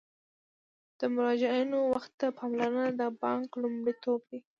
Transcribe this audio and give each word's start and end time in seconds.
د 0.99 1.01
مراجعینو 1.15 1.77
وخت 1.93 2.11
ته 2.19 2.27
پاملرنه 2.37 2.85
د 2.99 3.01
بانک 3.21 3.47
لومړیتوب 3.61 4.19
دی. 4.29 4.39